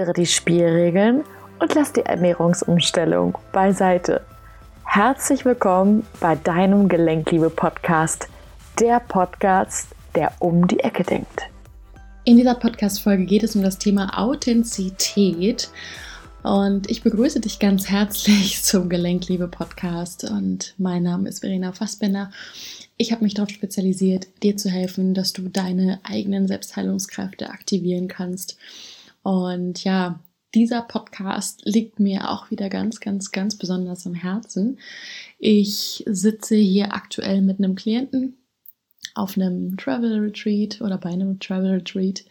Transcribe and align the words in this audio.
Ändere 0.00 0.14
die 0.14 0.24
Spielregeln 0.24 1.24
und 1.58 1.74
lass 1.74 1.92
die 1.92 2.00
Ernährungsumstellung 2.00 3.36
beiseite. 3.52 4.22
Herzlich 4.86 5.44
willkommen 5.44 6.06
bei 6.20 6.36
deinem 6.36 6.88
Gelenkliebe-Podcast, 6.88 8.26
der 8.80 9.00
Podcast, 9.00 9.88
der 10.14 10.32
um 10.38 10.66
die 10.66 10.80
Ecke 10.80 11.02
denkt. 11.02 11.42
In 12.24 12.38
dieser 12.38 12.54
Podcast-Folge 12.54 13.26
geht 13.26 13.42
es 13.42 13.54
um 13.54 13.62
das 13.62 13.76
Thema 13.76 14.18
Authentizität. 14.18 15.68
Und 16.44 16.88
ich 16.88 17.02
begrüße 17.02 17.40
dich 17.40 17.58
ganz 17.58 17.90
herzlich 17.90 18.62
zum 18.62 18.88
Gelenkliebe-Podcast. 18.88 20.24
Und 20.24 20.72
mein 20.78 21.02
Name 21.02 21.28
ist 21.28 21.40
Verena 21.40 21.72
Fassbender. 21.72 22.30
Ich 22.96 23.12
habe 23.12 23.22
mich 23.22 23.34
darauf 23.34 23.50
spezialisiert, 23.50 24.28
dir 24.42 24.56
zu 24.56 24.70
helfen, 24.70 25.12
dass 25.12 25.34
du 25.34 25.50
deine 25.50 26.00
eigenen 26.04 26.48
Selbstheilungskräfte 26.48 27.50
aktivieren 27.50 28.08
kannst. 28.08 28.56
Und 29.22 29.84
ja, 29.84 30.20
dieser 30.54 30.82
Podcast 30.82 31.62
liegt 31.64 32.00
mir 32.00 32.30
auch 32.30 32.50
wieder 32.50 32.68
ganz, 32.68 33.00
ganz, 33.00 33.30
ganz 33.30 33.56
besonders 33.56 34.06
am 34.06 34.14
Herzen. 34.14 34.78
Ich 35.38 36.04
sitze 36.06 36.56
hier 36.56 36.92
aktuell 36.92 37.40
mit 37.40 37.58
einem 37.58 37.76
Klienten 37.76 38.36
auf 39.14 39.36
einem 39.36 39.76
Travel 39.76 40.18
Retreat 40.18 40.80
oder 40.80 40.98
bei 40.98 41.10
einem 41.10 41.38
Travel 41.38 41.72
Retreat. 41.72 42.24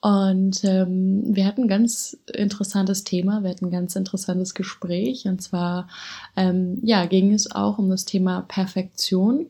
Und 0.00 0.62
ähm, 0.62 1.24
wir 1.34 1.44
hatten 1.44 1.62
ein 1.62 1.68
ganz 1.68 2.16
interessantes 2.32 3.02
Thema, 3.02 3.42
wir 3.42 3.50
hatten 3.50 3.66
ein 3.66 3.72
ganz 3.72 3.96
interessantes 3.96 4.54
Gespräch. 4.54 5.26
Und 5.26 5.42
zwar 5.42 5.88
ähm, 6.36 6.78
ja, 6.82 7.06
ging 7.06 7.34
es 7.34 7.50
auch 7.50 7.78
um 7.78 7.90
das 7.90 8.04
Thema 8.04 8.42
Perfektion 8.42 9.46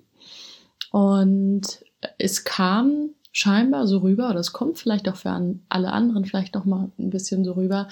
und 0.91 1.84
es 2.16 2.44
kam 2.44 3.10
scheinbar 3.39 3.86
so 3.86 3.98
rüber, 3.98 4.34
es 4.34 4.53
kommt 4.53 4.78
vielleicht 4.78 5.08
auch 5.08 5.17
für 5.17 5.31
an, 5.31 5.61
alle 5.69 5.92
anderen 5.92 6.25
vielleicht 6.25 6.55
noch 6.55 6.64
mal 6.64 6.91
ein 6.98 7.11
bisschen 7.11 7.44
so 7.44 7.53
rüber, 7.53 7.89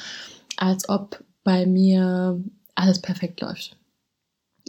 als 0.56 0.88
ob 0.88 1.22
bei 1.44 1.66
mir 1.66 2.42
alles 2.74 3.00
perfekt 3.00 3.40
läuft. 3.40 3.76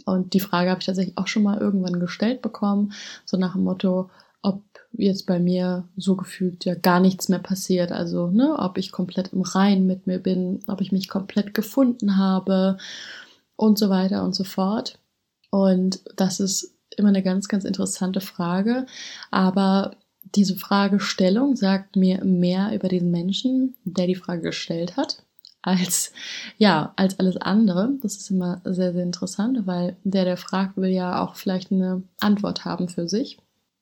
Und 0.04 0.34
die 0.34 0.40
Frage 0.40 0.70
habe 0.70 0.78
ich 0.78 0.86
tatsächlich 0.86 1.18
auch 1.18 1.26
schon 1.26 1.42
mal 1.42 1.58
irgendwann 1.58 1.98
gestellt 1.98 2.42
bekommen, 2.42 2.92
so 3.24 3.36
nach 3.36 3.54
dem 3.54 3.64
Motto, 3.64 4.08
ob 4.40 4.62
jetzt 4.92 5.26
bei 5.26 5.40
mir 5.40 5.88
so 5.96 6.14
gefühlt 6.14 6.64
ja 6.64 6.76
gar 6.76 7.00
nichts 7.00 7.28
mehr 7.28 7.40
passiert, 7.40 7.90
also 7.90 8.28
ne, 8.28 8.56
ob 8.56 8.78
ich 8.78 8.92
komplett 8.92 9.32
im 9.32 9.42
Rein 9.42 9.84
mit 9.84 10.06
mir 10.06 10.20
bin, 10.20 10.60
ob 10.68 10.80
ich 10.80 10.92
mich 10.92 11.08
komplett 11.08 11.54
gefunden 11.54 12.16
habe 12.16 12.78
und 13.56 13.78
so 13.78 13.90
weiter 13.90 14.22
und 14.22 14.36
so 14.36 14.44
fort. 14.44 15.00
Und 15.50 16.02
das 16.14 16.38
ist 16.38 16.72
immer 16.96 17.08
eine 17.08 17.24
ganz, 17.24 17.48
ganz 17.48 17.64
interessante 17.64 18.20
Frage. 18.20 18.86
Aber 19.32 19.96
diese 20.34 20.56
Fragestellung 20.56 21.56
sagt 21.56 21.96
mir 21.96 22.24
mehr 22.24 22.74
über 22.74 22.88
den 22.88 23.10
Menschen, 23.10 23.76
der 23.84 24.06
die 24.06 24.14
Frage 24.14 24.42
gestellt 24.42 24.96
hat, 24.96 25.22
als, 25.62 26.12
ja, 26.56 26.92
als 26.96 27.18
alles 27.18 27.36
andere. 27.36 27.90
Das 28.02 28.16
ist 28.16 28.30
immer 28.30 28.60
sehr, 28.64 28.92
sehr 28.92 29.02
interessant, 29.02 29.66
weil 29.66 29.96
der, 30.04 30.24
der 30.24 30.36
fragt, 30.36 30.76
will 30.76 30.90
ja 30.90 31.22
auch 31.22 31.36
vielleicht 31.36 31.72
eine 31.72 32.02
Antwort 32.20 32.64
haben 32.64 32.88
für 32.88 33.08
sich 33.08 33.38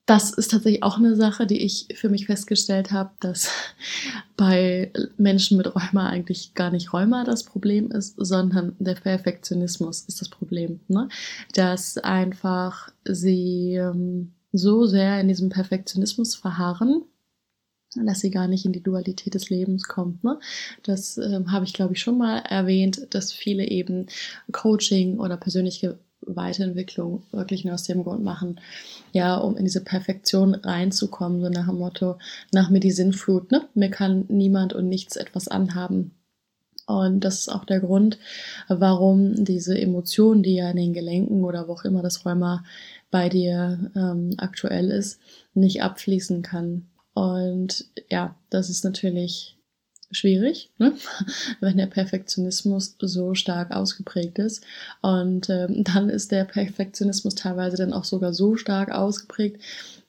das 0.06 0.30
ist 0.30 0.52
tatsächlich 0.52 0.84
auch 0.84 0.98
eine 0.98 1.16
Sache, 1.16 1.46
die 1.46 1.62
ich 1.62 1.88
für 1.96 2.08
mich 2.08 2.26
festgestellt 2.26 2.92
habe, 2.92 3.10
dass 3.20 3.50
bei 4.36 4.92
Menschen 5.18 5.56
mit 5.56 5.74
Rheuma 5.74 6.08
eigentlich 6.08 6.54
gar 6.54 6.70
nicht 6.70 6.92
Rheuma 6.92 7.24
das 7.24 7.42
Problem 7.42 7.90
ist, 7.90 8.14
sondern 8.16 8.76
der 8.78 8.94
Perfektionismus 8.94 10.02
ist 10.02 10.20
das 10.20 10.28
Problem. 10.28 10.80
Ne? 10.86 11.08
Dass 11.54 11.98
einfach 11.98 12.90
sie 13.04 13.74
ähm, 13.74 14.32
so 14.56 14.86
sehr 14.86 15.20
in 15.20 15.28
diesem 15.28 15.48
Perfektionismus 15.48 16.34
verharren, 16.34 17.02
dass 17.94 18.20
sie 18.20 18.30
gar 18.30 18.48
nicht 18.48 18.64
in 18.64 18.72
die 18.72 18.82
Dualität 18.82 19.34
des 19.34 19.48
Lebens 19.50 19.84
kommt. 19.84 20.22
Ne? 20.24 20.38
Das 20.82 21.18
ähm, 21.18 21.52
habe 21.52 21.64
ich, 21.64 21.72
glaube 21.72 21.94
ich, 21.94 22.00
schon 22.00 22.18
mal 22.18 22.38
erwähnt, 22.38 23.06
dass 23.10 23.32
viele 23.32 23.64
eben 23.64 24.06
Coaching 24.52 25.18
oder 25.18 25.36
persönliche 25.36 25.98
Weiterentwicklung 26.20 27.22
wirklich 27.30 27.64
nur 27.64 27.74
aus 27.74 27.84
dem 27.84 28.02
Grund 28.02 28.24
machen, 28.24 28.60
ja, 29.12 29.36
um 29.36 29.56
in 29.56 29.64
diese 29.64 29.84
Perfektion 29.84 30.54
reinzukommen, 30.54 31.40
so 31.40 31.48
nach 31.48 31.66
dem 31.66 31.78
Motto, 31.78 32.18
nach 32.52 32.68
mir 32.70 32.80
die 32.80 32.90
Sinnflut, 32.90 33.52
ne? 33.52 33.68
Mir 33.74 33.90
kann 33.90 34.24
niemand 34.28 34.72
und 34.72 34.88
nichts 34.88 35.16
etwas 35.16 35.46
anhaben. 35.46 36.12
Und 36.86 37.20
das 37.20 37.40
ist 37.40 37.48
auch 37.48 37.64
der 37.64 37.80
Grund, 37.80 38.18
warum 38.68 39.44
diese 39.44 39.76
Emotion, 39.76 40.42
die 40.42 40.54
ja 40.54 40.70
in 40.70 40.76
den 40.76 40.92
Gelenken 40.92 41.44
oder 41.44 41.66
wo 41.66 41.72
auch 41.72 41.84
immer 41.84 42.02
das 42.02 42.24
Rheuma 42.24 42.64
bei 43.10 43.28
dir 43.28 43.90
ähm, 43.96 44.34
aktuell 44.38 44.90
ist, 44.90 45.20
nicht 45.54 45.82
abfließen 45.82 46.42
kann. 46.42 46.86
Und 47.12 47.86
ja, 48.08 48.36
das 48.50 48.70
ist 48.70 48.84
natürlich 48.84 49.56
schwierig, 50.10 50.70
ne? 50.78 50.92
wenn 51.60 51.76
der 51.76 51.86
Perfektionismus 51.86 52.96
so 53.00 53.34
stark 53.34 53.72
ausgeprägt 53.72 54.38
ist. 54.38 54.64
Und 55.02 55.50
ähm, 55.50 55.82
dann 55.84 56.08
ist 56.08 56.30
der 56.30 56.44
Perfektionismus 56.44 57.34
teilweise 57.34 57.76
dann 57.76 57.92
auch 57.92 58.04
sogar 58.04 58.32
so 58.32 58.56
stark 58.56 58.92
ausgeprägt, 58.92 59.60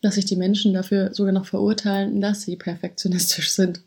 dass 0.01 0.15
sich 0.15 0.25
die 0.25 0.35
Menschen 0.35 0.73
dafür 0.73 1.13
sogar 1.13 1.33
noch 1.33 1.45
verurteilen, 1.45 2.21
dass 2.21 2.43
sie 2.43 2.55
perfektionistisch 2.55 3.49
sind. 3.51 3.81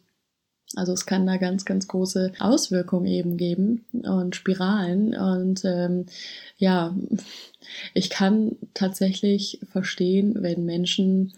Also 0.76 0.92
es 0.92 1.04
kann 1.04 1.26
da 1.26 1.36
ganz, 1.36 1.64
ganz 1.64 1.88
große 1.88 2.32
Auswirkungen 2.38 3.06
eben 3.06 3.36
geben 3.36 3.84
und 3.92 4.36
Spiralen. 4.36 5.16
Und 5.16 5.64
ähm, 5.64 6.06
ja, 6.58 6.94
ich 7.92 8.08
kann 8.08 8.56
tatsächlich 8.72 9.58
verstehen, 9.68 10.36
wenn 10.38 10.64
Menschen, 10.64 11.32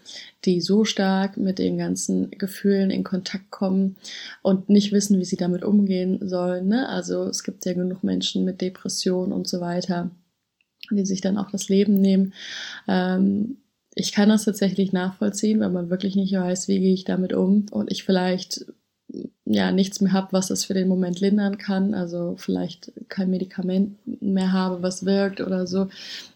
die 0.45 0.61
so 0.61 0.85
stark 0.85 1.37
mit 1.37 1.57
den 1.57 1.79
ganzen 1.79 2.29
Gefühlen 2.29 2.91
in 2.91 3.03
Kontakt 3.03 3.49
kommen 3.49 3.95
und 4.43 4.69
nicht 4.69 4.91
wissen, 4.91 5.19
wie 5.19 5.25
sie 5.25 5.37
damit 5.37 5.63
umgehen 5.63 6.19
sollen. 6.29 6.67
Ne? 6.67 6.87
Also 6.87 7.23
es 7.23 7.43
gibt 7.43 7.65
ja 7.65 7.73
genug 7.73 8.03
Menschen 8.03 8.45
mit 8.45 8.61
Depressionen 8.61 9.33
und 9.33 9.47
so 9.47 9.59
weiter, 9.61 10.11
die 10.91 11.07
sich 11.07 11.21
dann 11.21 11.39
auch 11.39 11.49
das 11.49 11.69
Leben 11.69 11.99
nehmen. 11.99 12.33
Ähm, 12.87 13.57
ich 13.95 14.11
kann 14.11 14.29
das 14.29 14.45
tatsächlich 14.45 14.93
nachvollziehen, 14.93 15.59
weil 15.59 15.69
man 15.71 15.89
wirklich 15.89 16.15
nicht 16.15 16.33
weiß, 16.33 16.67
wie 16.67 16.79
gehe 16.79 16.93
ich 16.93 17.03
damit 17.03 17.33
um 17.33 17.65
und 17.71 17.91
ich 17.91 18.03
vielleicht 18.03 18.65
ja 19.45 19.71
nichts 19.71 19.99
mehr 19.99 20.13
habe, 20.13 20.29
was 20.31 20.49
es 20.49 20.65
für 20.65 20.73
den 20.73 20.87
Moment 20.87 21.19
lindern 21.19 21.57
kann, 21.57 21.93
also 21.93 22.35
vielleicht 22.37 22.91
kein 23.09 23.29
Medikament 23.29 23.97
mehr 24.21 24.53
habe, 24.53 24.81
was 24.81 25.05
wirkt 25.05 25.41
oder 25.41 25.67
so, 25.67 25.89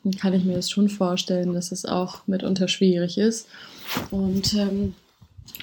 dann 0.03 0.13
kann 0.13 0.33
ich 0.33 0.43
mir 0.43 0.55
das 0.55 0.69
schon 0.69 0.89
vorstellen, 0.89 1.53
dass 1.53 1.71
es 1.71 1.85
auch 1.85 2.27
mitunter 2.27 2.67
schwierig 2.67 3.17
ist. 3.17 3.47
Und 4.11 4.53
ähm, 4.55 4.93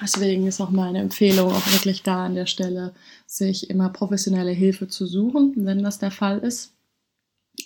deswegen 0.01 0.47
ist 0.47 0.59
auch 0.59 0.71
meine 0.71 0.99
Empfehlung 0.99 1.51
auch 1.51 1.71
wirklich 1.71 2.01
da 2.01 2.25
an 2.25 2.35
der 2.35 2.47
Stelle, 2.47 2.93
sich 3.27 3.69
immer 3.69 3.89
professionelle 3.89 4.51
Hilfe 4.51 4.87
zu 4.87 5.05
suchen, 5.05 5.53
wenn 5.57 5.83
das 5.83 5.99
der 5.99 6.11
Fall 6.11 6.39
ist. 6.39 6.74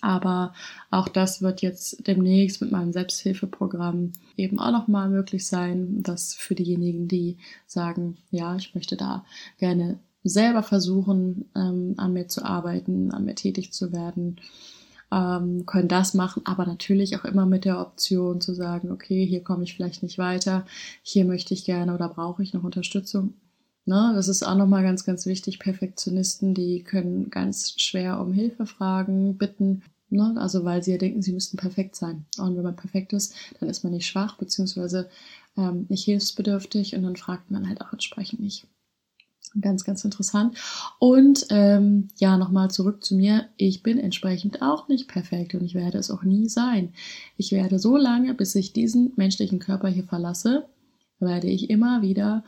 Aber 0.01 0.53
auch 0.91 1.07
das 1.07 1.41
wird 1.41 1.61
jetzt 1.61 2.07
demnächst 2.07 2.61
mit 2.61 2.71
meinem 2.71 2.93
Selbsthilfeprogramm 2.93 4.13
eben 4.37 4.59
auch 4.59 4.71
nochmal 4.71 5.09
möglich 5.09 5.45
sein, 5.45 6.01
dass 6.03 6.33
für 6.33 6.55
diejenigen, 6.55 7.07
die 7.07 7.37
sagen, 7.67 8.17
ja, 8.31 8.55
ich 8.55 8.75
möchte 8.75 8.95
da 8.95 9.25
gerne 9.57 9.99
selber 10.23 10.63
versuchen, 10.63 11.49
ähm, 11.55 11.95
an 11.97 12.13
mir 12.13 12.27
zu 12.27 12.43
arbeiten, 12.43 13.11
an 13.11 13.25
mir 13.25 13.35
tätig 13.35 13.73
zu 13.73 13.91
werden, 13.91 14.39
ähm, 15.11 15.65
können 15.65 15.87
das 15.87 16.13
machen, 16.13 16.43
aber 16.45 16.65
natürlich 16.65 17.17
auch 17.17 17.25
immer 17.25 17.45
mit 17.45 17.65
der 17.65 17.79
Option 17.79 18.41
zu 18.41 18.53
sagen, 18.53 18.91
okay, 18.91 19.25
hier 19.25 19.43
komme 19.43 19.63
ich 19.63 19.73
vielleicht 19.75 20.03
nicht 20.03 20.17
weiter, 20.17 20.65
hier 21.01 21.25
möchte 21.25 21.53
ich 21.53 21.65
gerne 21.65 21.93
oder 21.93 22.09
brauche 22.09 22.43
ich 22.43 22.53
noch 22.53 22.63
Unterstützung. 22.63 23.33
Ne, 23.85 24.11
das 24.15 24.27
ist 24.27 24.43
auch 24.43 24.55
nochmal 24.55 24.83
ganz, 24.83 25.03
ganz 25.03 25.25
wichtig. 25.25 25.59
Perfektionisten, 25.59 26.53
die 26.53 26.83
können 26.83 27.29
ganz 27.29 27.73
schwer 27.79 28.19
um 28.19 28.33
Hilfe 28.33 28.65
fragen, 28.65 29.37
bitten. 29.37 29.81
Ne? 30.09 30.35
Also 30.37 30.63
weil 30.63 30.83
sie 30.83 30.91
ja 30.91 30.97
denken, 30.97 31.21
sie 31.21 31.33
müssten 31.33 31.57
perfekt 31.57 31.95
sein. 31.95 32.25
Und 32.37 32.55
wenn 32.55 32.63
man 32.63 32.75
perfekt 32.75 33.13
ist, 33.13 33.33
dann 33.59 33.69
ist 33.69 33.83
man 33.83 33.93
nicht 33.93 34.07
schwach, 34.07 34.37
beziehungsweise 34.37 35.09
ähm, 35.57 35.85
nicht 35.89 36.03
hilfsbedürftig 36.05 36.95
und 36.95 37.03
dann 37.03 37.15
fragt 37.15 37.51
man 37.51 37.67
halt 37.67 37.81
auch 37.81 37.91
entsprechend 37.91 38.41
nicht. 38.41 38.67
Ganz, 39.59 39.83
ganz 39.83 40.05
interessant. 40.05 40.55
Und 40.99 41.47
ähm, 41.49 42.09
ja, 42.17 42.37
nochmal 42.37 42.69
zurück 42.69 43.03
zu 43.03 43.15
mir. 43.15 43.49
Ich 43.57 43.81
bin 43.81 43.97
entsprechend 43.97 44.61
auch 44.61 44.87
nicht 44.87 45.07
perfekt 45.07 45.55
und 45.55 45.63
ich 45.63 45.73
werde 45.73 45.97
es 45.97 46.11
auch 46.11 46.21
nie 46.23 46.47
sein. 46.49 46.93
Ich 47.35 47.51
werde 47.51 47.79
so 47.79 47.97
lange, 47.97 48.35
bis 48.35 48.53
ich 48.53 48.73
diesen 48.73 49.13
menschlichen 49.15 49.57
Körper 49.57 49.87
hier 49.87 50.03
verlasse, 50.03 50.67
werde 51.19 51.47
ich 51.47 51.69
immer 51.71 52.03
wieder 52.03 52.43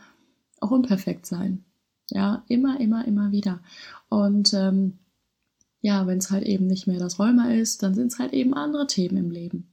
auch 0.62 0.70
unperfekt 0.70 1.26
sein. 1.26 1.64
Ja, 2.10 2.44
immer, 2.48 2.80
immer, 2.80 3.06
immer 3.06 3.32
wieder. 3.32 3.60
Und 4.08 4.52
ähm, 4.54 4.98
ja, 5.80 6.06
wenn 6.06 6.18
es 6.18 6.30
halt 6.30 6.44
eben 6.44 6.66
nicht 6.66 6.86
mehr 6.86 6.98
das 6.98 7.18
Rheuma 7.18 7.52
ist, 7.52 7.82
dann 7.82 7.94
sind 7.94 8.12
es 8.12 8.18
halt 8.18 8.32
eben 8.32 8.54
andere 8.54 8.86
Themen 8.86 9.16
im 9.16 9.30
Leben. 9.30 9.72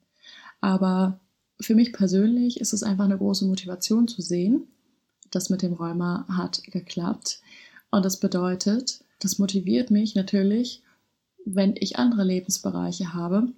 Aber 0.62 1.20
für 1.62 1.76
mich 1.76 1.94
persönlich 1.94 2.60
ist 2.60 2.74
es 2.74 2.84
einfach 2.84 3.06
eine 3.06 3.18
große 3.18 3.46
Motivation 3.46 4.08
zu 4.08 4.22
sehen, 4.22 4.64
das 5.32 5.50
mit 5.50 5.62
dem 5.62 5.74
Rheuma 5.74 6.26
hat 6.30 6.64
geklappt. 6.64 7.42
Und 7.92 8.06
das 8.06 8.20
bedeutet, 8.20 9.04
das 9.20 9.38
motiviert 9.38 9.92
mich 9.92 10.16
natürlich, 10.16 10.82
wenn 11.46 11.76
ich 11.76 11.98
andere 11.98 12.24
Lebensbereiche 12.24 13.14
habe, 13.14 13.52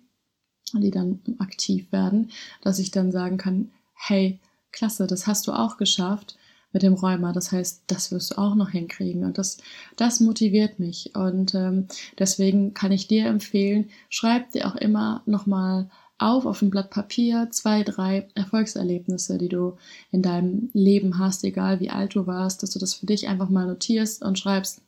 die 0.74 0.92
dann 0.92 1.22
aktiv 1.40 1.92
werden, 1.92 2.32
dass 2.62 2.80
ich 2.80 2.92
dann 2.92 3.12
sagen 3.12 3.38
kann, 3.38 3.72
hey, 3.94 4.40
klasse, 4.72 5.08
das 5.08 5.28
hast 5.28 5.48
du 5.48 5.52
auch 5.52 5.78
geschafft 5.78 6.38
mit 6.74 6.84
dem 6.84 6.94
Rheuma. 6.94 7.34
Das 7.34 7.52
heißt, 7.52 7.84
das 7.88 8.12
wirst 8.12 8.32
du 8.32 8.38
auch 8.38 8.56
noch 8.56 8.70
hinkriegen. 8.70 9.24
Und 9.24 9.38
das, 9.38 9.58
das 9.98 10.20
motiviert 10.20 10.80
mich. 10.80 11.16
Und 11.16 11.56
ähm, 11.56 11.88
deswegen 12.18 12.74
kann 12.74 12.92
ich 12.92 13.08
dir 13.08 13.26
empfehlen, 13.26 13.90
schreib 14.10 14.52
dir 14.52 14.68
auch 14.68 14.76
immer 14.76 15.22
nochmal 15.26 15.90
auf 16.18 16.46
auf 16.46 16.62
ein 16.62 16.70
Blatt 16.70 16.92
Papier 16.92 17.48
zwei, 17.50 17.84
drei 17.84 18.28
Erfolgserlebnisse, 18.36 19.40
die 19.40 19.50
du 19.50 19.78
in 20.12 20.22
deinem 20.22 20.70
Leben 20.74 21.18
hast, 21.18 21.44
egal 21.44 21.80
wie 21.80 21.90
alt 21.90 22.14
du 22.14 22.28
warst, 22.28 22.62
dass 22.62 22.70
du 22.70 22.80
das 22.80 22.94
für 22.94 23.08
dich 23.08 23.28
einfach 23.28 23.50
mal 23.50 23.66
notierst 23.66 24.22
und 24.22 24.38
schreibst, 24.38 24.82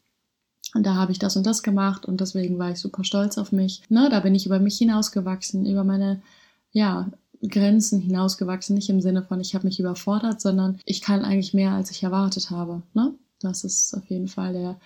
und 0.73 0.85
da 0.85 0.95
habe 0.95 1.11
ich 1.11 1.19
das 1.19 1.35
und 1.35 1.45
das 1.45 1.61
gemacht 1.61 2.05
und 2.05 2.19
deswegen 2.19 2.57
war 2.57 2.71
ich 2.71 2.79
super 2.79 3.03
stolz 3.03 3.37
auf 3.37 3.51
mich. 3.51 3.83
Ne, 3.89 4.09
da 4.09 4.19
bin 4.21 4.33
ich 4.33 4.45
über 4.45 4.59
mich 4.59 4.77
hinausgewachsen, 4.77 5.65
über 5.65 5.83
meine 5.83 6.21
ja, 6.71 7.09
Grenzen 7.49 7.99
hinausgewachsen, 7.99 8.75
nicht 8.75 8.89
im 8.89 9.01
Sinne 9.01 9.23
von, 9.23 9.41
ich 9.41 9.55
habe 9.55 9.67
mich 9.67 9.79
überfordert, 9.79 10.41
sondern 10.41 10.79
ich 10.85 11.01
kann 11.01 11.23
eigentlich 11.23 11.53
mehr, 11.53 11.71
als 11.71 11.91
ich 11.91 12.03
erwartet 12.03 12.49
habe. 12.49 12.83
Ne? 12.93 13.13
Das 13.39 13.63
ist 13.63 13.93
auf 13.93 14.05
jeden 14.05 14.27
Fall 14.27 14.53
der 14.53 14.79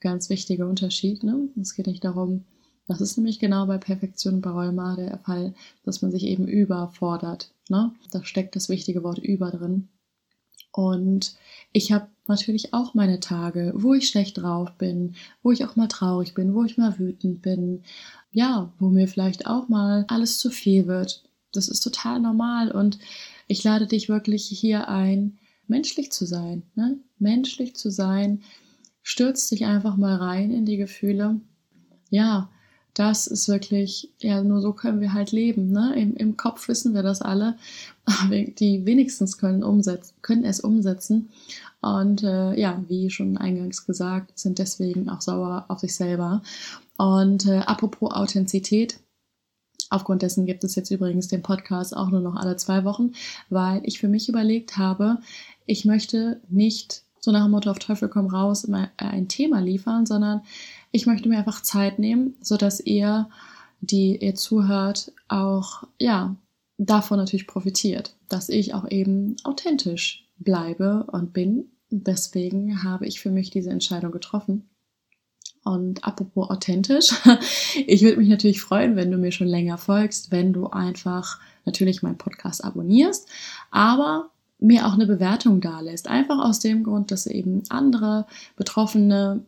ganz 0.00 0.30
wichtige 0.30 0.66
Unterschied. 0.66 1.22
Ne? 1.22 1.48
Es 1.60 1.74
geht 1.74 1.86
nicht 1.86 2.04
darum, 2.04 2.44
das 2.86 3.02
ist 3.02 3.18
nämlich 3.18 3.38
genau 3.38 3.66
bei 3.66 3.76
Perfektion 3.76 4.36
und 4.36 4.40
bei 4.40 4.50
Rheuma 4.50 4.96
der 4.96 5.18
Fall, 5.18 5.54
dass 5.84 6.00
man 6.00 6.10
sich 6.10 6.24
eben 6.24 6.48
überfordert. 6.48 7.52
Ne? 7.68 7.92
Da 8.10 8.24
steckt 8.24 8.56
das 8.56 8.70
wichtige 8.70 9.02
Wort 9.02 9.18
über 9.18 9.50
drin. 9.50 9.88
Und 10.72 11.36
ich 11.72 11.92
habe 11.92 12.08
natürlich 12.26 12.72
auch 12.72 12.94
meine 12.94 13.20
Tage, 13.20 13.72
wo 13.74 13.94
ich 13.94 14.08
schlecht 14.08 14.38
drauf 14.38 14.72
bin, 14.78 15.16
wo 15.42 15.50
ich 15.50 15.64
auch 15.64 15.76
mal 15.76 15.88
traurig 15.88 16.34
bin, 16.34 16.54
wo 16.54 16.64
ich 16.64 16.78
mal 16.78 16.98
wütend 16.98 17.42
bin. 17.42 17.82
Ja, 18.30 18.72
wo 18.78 18.88
mir 18.88 19.08
vielleicht 19.08 19.46
auch 19.46 19.68
mal 19.68 20.04
alles 20.08 20.38
zu 20.38 20.50
viel 20.50 20.86
wird. 20.86 21.27
Das 21.52 21.68
ist 21.68 21.80
total 21.80 22.20
normal 22.20 22.70
und 22.70 22.98
ich 23.46 23.64
lade 23.64 23.86
dich 23.86 24.08
wirklich 24.08 24.46
hier 24.46 24.88
ein, 24.88 25.38
menschlich 25.66 26.12
zu 26.12 26.26
sein. 26.26 26.62
Ne? 26.74 26.98
Menschlich 27.18 27.74
zu 27.76 27.90
sein. 27.90 28.42
Stürzt 29.02 29.50
dich 29.50 29.64
einfach 29.64 29.96
mal 29.96 30.16
rein 30.16 30.50
in 30.50 30.66
die 30.66 30.76
Gefühle. 30.76 31.40
Ja, 32.10 32.50
das 32.94 33.26
ist 33.26 33.48
wirklich, 33.48 34.12
ja, 34.18 34.42
nur 34.42 34.60
so 34.60 34.72
können 34.72 35.00
wir 35.00 35.12
halt 35.12 35.30
leben. 35.30 35.70
Ne? 35.70 35.94
Im, 35.96 36.16
Im 36.16 36.36
Kopf 36.36 36.68
wissen 36.68 36.94
wir 36.94 37.02
das 37.02 37.22
alle, 37.22 37.56
aber 38.04 38.42
die 38.42 38.84
wenigstens 38.86 39.38
können, 39.38 39.62
umsetzen, 39.62 40.14
können 40.20 40.44
es 40.44 40.60
umsetzen. 40.60 41.30
Und 41.80 42.24
äh, 42.24 42.58
ja, 42.58 42.82
wie 42.88 43.08
schon 43.08 43.38
eingangs 43.38 43.86
gesagt, 43.86 44.36
sind 44.38 44.58
deswegen 44.58 45.08
auch 45.08 45.20
sauer 45.20 45.66
auf 45.68 45.78
sich 45.78 45.94
selber. 45.94 46.42
Und 46.96 47.46
äh, 47.46 47.58
apropos 47.58 48.12
Authentizität, 48.12 48.98
Aufgrund 49.90 50.22
dessen 50.22 50.46
gibt 50.46 50.64
es 50.64 50.74
jetzt 50.74 50.90
übrigens 50.90 51.28
den 51.28 51.42
Podcast 51.42 51.96
auch 51.96 52.10
nur 52.10 52.20
noch 52.20 52.36
alle 52.36 52.56
zwei 52.56 52.84
Wochen, 52.84 53.12
weil 53.48 53.80
ich 53.84 53.98
für 53.98 54.08
mich 54.08 54.28
überlegt 54.28 54.76
habe, 54.76 55.18
ich 55.66 55.84
möchte 55.84 56.40
nicht 56.48 57.02
so 57.20 57.32
nach 57.32 57.44
dem 57.44 57.50
Motto 57.50 57.70
auf 57.70 57.78
Teufel 57.78 58.08
komm 58.08 58.26
raus 58.26 58.64
immer 58.64 58.90
ein 58.96 59.28
Thema 59.28 59.60
liefern, 59.60 60.06
sondern 60.06 60.42
ich 60.92 61.06
möchte 61.06 61.28
mir 61.28 61.38
einfach 61.38 61.62
Zeit 61.62 61.98
nehmen, 61.98 62.34
so 62.40 62.56
dass 62.56 62.80
ihr, 62.80 63.28
die 63.80 64.16
ihr 64.16 64.34
zuhört, 64.34 65.12
auch 65.28 65.84
ja 66.00 66.36
davon 66.78 67.18
natürlich 67.18 67.46
profitiert, 67.46 68.16
dass 68.28 68.48
ich 68.48 68.74
auch 68.74 68.88
eben 68.88 69.36
authentisch 69.44 70.24
bleibe 70.38 71.04
und 71.10 71.32
bin. 71.32 71.70
Deswegen 71.90 72.82
habe 72.82 73.06
ich 73.06 73.20
für 73.20 73.30
mich 73.30 73.50
diese 73.50 73.70
Entscheidung 73.70 74.12
getroffen. 74.12 74.68
Und 75.68 76.02
apropos 76.02 76.48
authentisch, 76.48 77.12
ich 77.86 78.00
würde 78.00 78.16
mich 78.16 78.30
natürlich 78.30 78.62
freuen, 78.62 78.96
wenn 78.96 79.10
du 79.10 79.18
mir 79.18 79.32
schon 79.32 79.46
länger 79.46 79.76
folgst, 79.76 80.32
wenn 80.32 80.54
du 80.54 80.68
einfach 80.68 81.38
natürlich 81.66 82.02
meinen 82.02 82.16
Podcast 82.16 82.64
abonnierst, 82.64 83.28
aber 83.70 84.30
mir 84.58 84.86
auch 84.86 84.94
eine 84.94 85.04
Bewertung 85.04 85.60
da 85.60 85.80
lässt. 85.80 86.08
Einfach 86.08 86.42
aus 86.42 86.60
dem 86.60 86.84
Grund, 86.84 87.10
dass 87.10 87.26
eben 87.26 87.64
andere 87.68 88.26
Betroffene 88.56 89.44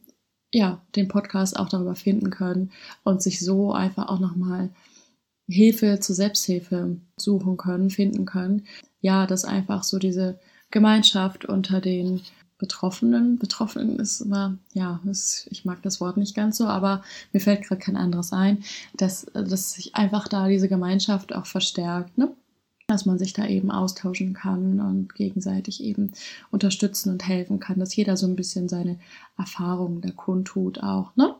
ja 0.52 0.82
den 0.94 1.08
Podcast 1.08 1.58
auch 1.58 1.70
darüber 1.70 1.94
finden 1.94 2.28
können 2.28 2.70
und 3.02 3.22
sich 3.22 3.40
so 3.40 3.72
einfach 3.72 4.08
auch 4.08 4.20
nochmal 4.20 4.68
Hilfe 5.48 6.00
zur 6.00 6.14
Selbsthilfe 6.14 6.98
suchen 7.16 7.56
können, 7.56 7.88
finden 7.88 8.26
können. 8.26 8.66
Ja, 9.00 9.26
dass 9.26 9.46
einfach 9.46 9.84
so 9.84 9.98
diese 9.98 10.38
Gemeinschaft 10.70 11.46
unter 11.46 11.80
den 11.80 12.20
Betroffenen. 12.60 13.38
Betroffenen 13.38 13.98
ist 13.98 14.20
immer, 14.20 14.56
ja, 14.74 15.00
ist, 15.10 15.48
ich 15.50 15.64
mag 15.64 15.82
das 15.82 16.00
Wort 16.00 16.16
nicht 16.16 16.36
ganz 16.36 16.58
so, 16.58 16.66
aber 16.66 17.02
mir 17.32 17.40
fällt 17.40 17.62
gerade 17.62 17.80
kein 17.80 17.96
anderes 17.96 18.32
ein, 18.32 18.62
dass, 18.96 19.26
dass 19.32 19.72
sich 19.72 19.96
einfach 19.96 20.28
da 20.28 20.46
diese 20.46 20.68
Gemeinschaft 20.68 21.34
auch 21.34 21.46
verstärkt, 21.46 22.16
ne? 22.18 22.30
dass 22.86 23.06
man 23.06 23.18
sich 23.18 23.32
da 23.32 23.46
eben 23.46 23.70
austauschen 23.70 24.34
kann 24.34 24.80
und 24.80 25.14
gegenseitig 25.14 25.82
eben 25.82 26.12
unterstützen 26.50 27.10
und 27.10 27.26
helfen 27.26 27.60
kann, 27.60 27.78
dass 27.78 27.96
jeder 27.96 28.16
so 28.16 28.26
ein 28.26 28.36
bisschen 28.36 28.68
seine 28.68 28.98
Erfahrungen 29.38 30.00
da 30.00 30.10
kundtut 30.10 30.82
auch, 30.82 31.14
ne? 31.16 31.34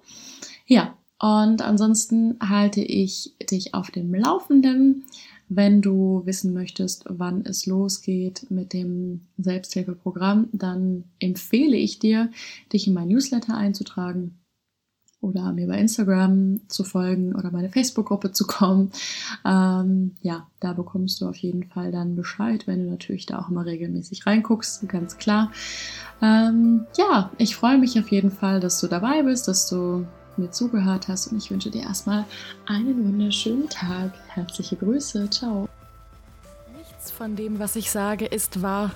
Ja, 0.66 0.94
und 1.18 1.60
ansonsten 1.60 2.38
halte 2.40 2.80
ich 2.80 3.34
dich 3.50 3.74
auf 3.74 3.90
dem 3.90 4.14
Laufenden. 4.14 5.04
Wenn 5.52 5.82
du 5.82 6.22
wissen 6.26 6.54
möchtest, 6.54 7.06
wann 7.08 7.44
es 7.44 7.66
losgeht 7.66 8.46
mit 8.50 8.72
dem 8.72 9.22
Selbsthilfeprogramm, 9.36 10.48
dann 10.52 11.02
empfehle 11.18 11.76
ich 11.76 11.98
dir, 11.98 12.30
dich 12.72 12.86
in 12.86 12.94
mein 12.94 13.08
Newsletter 13.08 13.56
einzutragen 13.56 14.38
oder 15.20 15.52
mir 15.52 15.66
bei 15.66 15.80
Instagram 15.80 16.60
zu 16.68 16.84
folgen 16.84 17.34
oder 17.34 17.50
meine 17.50 17.68
Facebook-Gruppe 17.68 18.30
zu 18.30 18.46
kommen. 18.46 18.92
Ähm, 19.44 20.14
ja, 20.22 20.46
da 20.60 20.72
bekommst 20.72 21.20
du 21.20 21.28
auf 21.28 21.36
jeden 21.36 21.64
Fall 21.64 21.90
dann 21.90 22.14
Bescheid, 22.14 22.68
wenn 22.68 22.84
du 22.84 22.90
natürlich 22.90 23.26
da 23.26 23.40
auch 23.40 23.48
immer 23.48 23.66
regelmäßig 23.66 24.26
reinguckst, 24.26 24.88
ganz 24.88 25.18
klar. 25.18 25.50
Ähm, 26.22 26.86
ja, 26.96 27.32
ich 27.38 27.56
freue 27.56 27.78
mich 27.78 27.98
auf 27.98 28.12
jeden 28.12 28.30
Fall, 28.30 28.60
dass 28.60 28.80
du 28.80 28.86
dabei 28.86 29.24
bist, 29.24 29.48
dass 29.48 29.68
du 29.68 30.06
mir 30.38 30.50
zugehört 30.50 31.08
hast 31.08 31.28
und 31.28 31.38
ich 31.38 31.50
wünsche 31.50 31.70
dir 31.70 31.82
erstmal 31.82 32.24
einen 32.66 33.04
wunderschönen 33.04 33.68
Tag. 33.68 34.12
Herzliche 34.28 34.76
Grüße, 34.76 35.28
ciao. 35.30 35.68
Nichts 36.76 37.10
von 37.10 37.36
dem, 37.36 37.58
was 37.58 37.76
ich 37.76 37.90
sage, 37.90 38.26
ist 38.26 38.62
wahr, 38.62 38.92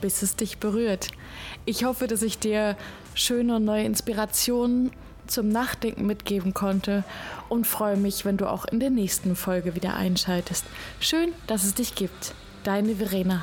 bis 0.00 0.22
es 0.22 0.36
dich 0.36 0.58
berührt. 0.58 1.08
Ich 1.64 1.84
hoffe, 1.84 2.06
dass 2.06 2.22
ich 2.22 2.38
dir 2.38 2.76
schöne 3.14 3.56
und 3.56 3.64
neue 3.64 3.84
Inspirationen 3.84 4.90
zum 5.26 5.48
Nachdenken 5.48 6.06
mitgeben 6.06 6.54
konnte 6.54 7.04
und 7.48 7.66
freue 7.66 7.96
mich, 7.96 8.24
wenn 8.24 8.36
du 8.36 8.50
auch 8.50 8.64
in 8.64 8.80
der 8.80 8.90
nächsten 8.90 9.36
Folge 9.36 9.74
wieder 9.74 9.94
einschaltest. 9.94 10.64
Schön, 10.98 11.32
dass 11.46 11.64
es 11.64 11.74
dich 11.74 11.94
gibt. 11.94 12.34
Deine 12.64 12.96
Verena. 12.96 13.42